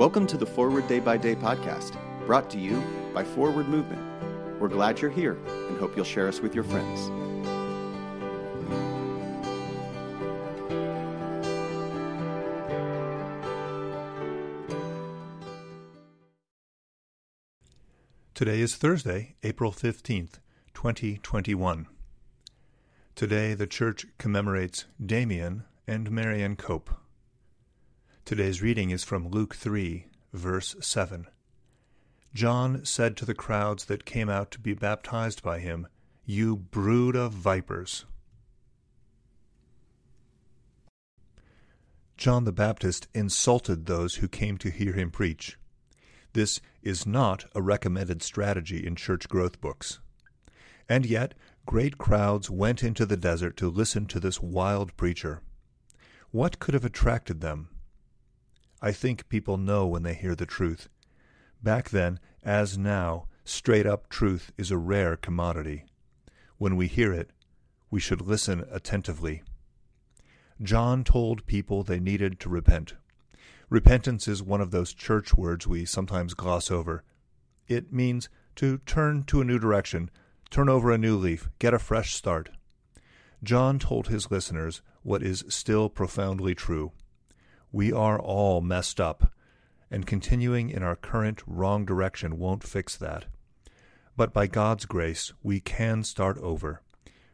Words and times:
Welcome 0.00 0.26
to 0.28 0.38
the 0.38 0.46
Forward 0.46 0.88
Day 0.88 0.98
by 0.98 1.18
Day 1.18 1.34
podcast, 1.34 1.94
brought 2.24 2.48
to 2.52 2.58
you 2.58 2.82
by 3.12 3.22
Forward 3.22 3.68
Movement. 3.68 4.00
We're 4.58 4.68
glad 4.68 4.98
you're 4.98 5.10
here 5.10 5.34
and 5.68 5.78
hope 5.78 5.94
you'll 5.94 6.06
share 6.06 6.26
us 6.26 6.40
with 6.40 6.54
your 6.54 6.64
friends. 6.64 7.10
Today 18.32 18.60
is 18.60 18.76
Thursday, 18.76 19.36
April 19.42 19.70
15th, 19.70 20.38
2021. 20.72 21.86
Today 23.14 23.52
the 23.52 23.66
Church 23.66 24.06
commemorates 24.16 24.86
Damien 25.04 25.64
and 25.86 26.10
Marianne 26.10 26.56
Cope. 26.56 26.88
Today's 28.24 28.62
reading 28.62 28.90
is 28.90 29.02
from 29.02 29.28
Luke 29.28 29.56
3, 29.56 30.06
verse 30.32 30.76
7. 30.80 31.26
John 32.32 32.84
said 32.84 33.16
to 33.16 33.24
the 33.24 33.34
crowds 33.34 33.86
that 33.86 34.04
came 34.04 34.28
out 34.28 34.52
to 34.52 34.60
be 34.60 34.72
baptized 34.72 35.42
by 35.42 35.58
him, 35.58 35.88
You 36.24 36.54
brood 36.54 37.16
of 37.16 37.32
vipers. 37.32 38.04
John 42.16 42.44
the 42.44 42.52
Baptist 42.52 43.08
insulted 43.14 43.86
those 43.86 44.16
who 44.16 44.28
came 44.28 44.58
to 44.58 44.70
hear 44.70 44.92
him 44.92 45.10
preach. 45.10 45.58
This 46.34 46.60
is 46.82 47.06
not 47.06 47.46
a 47.54 47.62
recommended 47.62 48.22
strategy 48.22 48.86
in 48.86 48.94
church 48.94 49.28
growth 49.28 49.60
books. 49.60 49.98
And 50.88 51.04
yet, 51.04 51.34
great 51.66 51.98
crowds 51.98 52.48
went 52.48 52.84
into 52.84 53.06
the 53.06 53.16
desert 53.16 53.56
to 53.56 53.70
listen 53.70 54.06
to 54.06 54.20
this 54.20 54.40
wild 54.40 54.96
preacher. 54.96 55.42
What 56.30 56.60
could 56.60 56.74
have 56.74 56.84
attracted 56.84 57.40
them? 57.40 57.69
I 58.82 58.92
think 58.92 59.28
people 59.28 59.56
know 59.58 59.86
when 59.86 60.02
they 60.02 60.14
hear 60.14 60.34
the 60.34 60.46
truth. 60.46 60.88
Back 61.62 61.90
then, 61.90 62.18
as 62.42 62.78
now, 62.78 63.26
straight 63.44 63.86
up 63.86 64.08
truth 64.08 64.52
is 64.56 64.70
a 64.70 64.78
rare 64.78 65.16
commodity. 65.16 65.84
When 66.56 66.76
we 66.76 66.86
hear 66.86 67.12
it, 67.12 67.30
we 67.90 68.00
should 68.00 68.22
listen 68.22 68.64
attentively. 68.70 69.42
John 70.62 71.04
told 71.04 71.46
people 71.46 71.82
they 71.82 72.00
needed 72.00 72.40
to 72.40 72.48
repent. 72.48 72.94
Repentance 73.68 74.26
is 74.26 74.42
one 74.42 74.60
of 74.60 74.70
those 74.70 74.92
church 74.92 75.34
words 75.34 75.66
we 75.66 75.84
sometimes 75.84 76.34
gloss 76.34 76.70
over. 76.70 77.04
It 77.68 77.92
means 77.92 78.28
to 78.56 78.78
turn 78.78 79.24
to 79.24 79.40
a 79.40 79.44
new 79.44 79.58
direction, 79.58 80.10
turn 80.50 80.68
over 80.68 80.90
a 80.90 80.98
new 80.98 81.16
leaf, 81.16 81.48
get 81.58 81.72
a 81.72 81.78
fresh 81.78 82.14
start. 82.14 82.50
John 83.42 83.78
told 83.78 84.08
his 84.08 84.30
listeners 84.30 84.82
what 85.02 85.22
is 85.22 85.44
still 85.48 85.88
profoundly 85.88 86.54
true. 86.54 86.92
We 87.72 87.92
are 87.92 88.18
all 88.18 88.60
messed 88.60 89.00
up, 89.00 89.32
and 89.90 90.06
continuing 90.06 90.70
in 90.70 90.82
our 90.82 90.96
current 90.96 91.42
wrong 91.46 91.84
direction 91.84 92.38
won't 92.38 92.64
fix 92.64 92.96
that. 92.96 93.26
But 94.16 94.32
by 94.32 94.46
God's 94.46 94.86
grace, 94.86 95.32
we 95.42 95.60
can 95.60 96.02
start 96.04 96.38
over. 96.38 96.82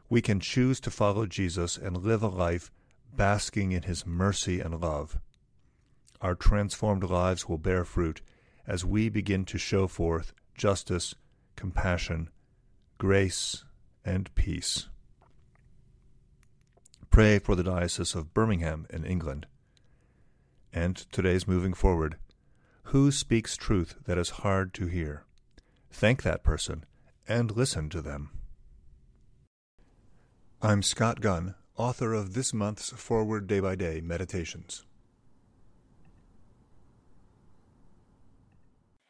We 0.09 0.23
can 0.23 0.41
choose 0.41 0.81
to 0.81 0.91
follow 0.91 1.27
Jesus 1.27 1.77
and 1.77 1.97
live 1.97 2.23
a 2.23 2.29
life 2.29 2.71
basking 3.15 3.73
in 3.73 3.83
his 3.85 4.07
mercy 4.07 4.61
and 4.61 4.81
love 4.81 5.19
our 6.21 6.35
transformed 6.35 7.05
lives 7.05 7.49
will 7.49 7.59
bear 7.59 7.85
fruit 7.85 8.21
as 8.67 8.85
we 8.85 9.09
begin 9.09 9.45
to 9.47 9.59
show 9.59 9.87
forth 9.87 10.33
justice, 10.55 11.15
compassion, 11.55 12.31
grace, 12.99 13.65
and 14.05 14.35
peace. 14.35 14.89
Pray 17.11 17.39
for 17.39 17.55
the 17.55 17.63
Diocese 17.63 18.15
of 18.15 18.35
Birmingham 18.35 18.87
in 18.91 19.05
England. 19.05 19.47
And 20.77 20.97
today's 21.11 21.49
moving 21.49 21.73
forward. 21.73 22.19
Who 22.93 23.11
speaks 23.11 23.57
truth 23.57 23.95
that 24.05 24.19
is 24.19 24.45
hard 24.45 24.75
to 24.75 24.89
hear? 24.89 25.25
Thank 25.91 26.23
that 26.23 26.45
person 26.45 26.85
and 27.27 27.51
listen 27.57 27.89
to 27.89 28.03
them. 28.03 28.29
I'm 30.61 30.83
Scott 30.83 31.23
Gunn, 31.23 31.55
author 31.79 32.13
of 32.13 32.35
this 32.35 32.53
month's 32.53 32.91
Forward 32.91 33.47
Day 33.47 33.59
by 33.59 33.75
Day 33.75 34.03
Meditations. 34.03 34.85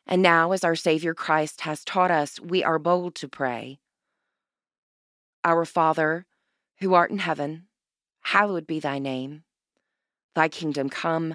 And 0.07 0.23
now, 0.23 0.53
as 0.53 0.63
our 0.63 0.77
Savior 0.77 1.15
Christ 1.15 1.63
has 1.63 1.85
taught 1.85 2.13
us, 2.13 2.39
we 2.39 2.63
are 2.63 2.79
bold 2.79 3.17
to 3.17 3.29
pray. 3.29 3.81
Our 5.43 5.65
Father, 5.65 6.27
who 6.79 6.95
art 6.95 7.11
in 7.11 7.19
heaven, 7.19 7.67
hallowed 8.21 8.69
be 8.69 8.79
thy 8.79 9.01
name. 9.01 9.43
Thy 10.37 10.49
kingdom 10.49 10.91
come, 10.91 11.35